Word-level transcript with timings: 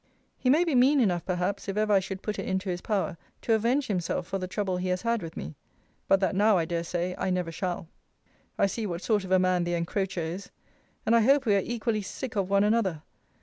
He 0.35 0.49
may 0.49 0.63
be 0.63 0.73
mean 0.73 0.99
enough 0.99 1.27
perhaps, 1.27 1.67
if 1.69 1.77
ever 1.77 1.93
I 1.93 1.99
should 1.99 2.23
put 2.23 2.39
it 2.39 2.47
into 2.47 2.69
his 2.69 2.81
power, 2.81 3.17
to 3.43 3.53
avenge 3.53 3.85
himself 3.85 4.25
for 4.25 4.39
the 4.39 4.47
trouble 4.47 4.77
he 4.77 4.87
has 4.87 5.03
had 5.03 5.21
with 5.21 5.37
me. 5.37 5.53
But 6.07 6.19
that 6.21 6.33
now, 6.35 6.57
I 6.57 6.65
dare 6.65 6.83
say, 6.83 7.13
I 7.19 7.29
never 7.29 7.51
shall. 7.51 7.87
I 8.57 8.65
see 8.65 8.87
what 8.87 9.03
sort 9.03 9.23
of 9.25 9.31
a 9.31 9.37
man 9.37 9.63
the 9.63 9.75
encroacher 9.75 10.21
is. 10.23 10.49
And 11.05 11.15
I 11.15 11.21
hope 11.21 11.45
we 11.45 11.53
are 11.55 11.61
equally 11.63 12.01
sick 12.01 12.35
of 12.35 12.49
one 12.49 12.63
another. 12.63 13.03